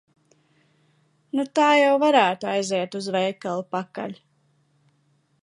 [1.39, 4.19] Nu tā jau varētu aiziet uz veikalu pakaļ.